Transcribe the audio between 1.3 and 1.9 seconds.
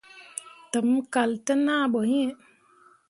te naa